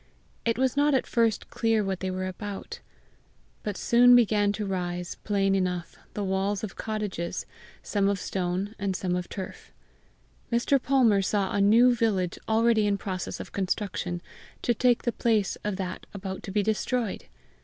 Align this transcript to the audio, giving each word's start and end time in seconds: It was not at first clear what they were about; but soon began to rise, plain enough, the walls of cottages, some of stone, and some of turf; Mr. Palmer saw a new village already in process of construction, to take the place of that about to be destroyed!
It 0.45 0.57
was 0.57 0.75
not 0.75 0.95
at 0.95 1.05
first 1.05 1.51
clear 1.51 1.83
what 1.83 1.99
they 1.99 2.09
were 2.09 2.25
about; 2.25 2.79
but 3.61 3.77
soon 3.77 4.15
began 4.15 4.51
to 4.53 4.65
rise, 4.65 5.17
plain 5.23 5.53
enough, 5.53 5.95
the 6.15 6.23
walls 6.23 6.63
of 6.63 6.75
cottages, 6.75 7.45
some 7.83 8.09
of 8.09 8.19
stone, 8.19 8.73
and 8.79 8.95
some 8.95 9.15
of 9.15 9.29
turf; 9.29 9.71
Mr. 10.51 10.81
Palmer 10.81 11.21
saw 11.21 11.51
a 11.53 11.61
new 11.61 11.93
village 11.93 12.39
already 12.49 12.87
in 12.87 12.97
process 12.97 13.39
of 13.39 13.51
construction, 13.51 14.23
to 14.63 14.73
take 14.73 15.03
the 15.03 15.11
place 15.11 15.55
of 15.63 15.75
that 15.75 16.07
about 16.15 16.41
to 16.41 16.51
be 16.51 16.63
destroyed! 16.63 17.25